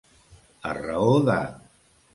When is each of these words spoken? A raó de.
A 0.69 0.71
raó 0.79 1.13
de. 1.31 1.39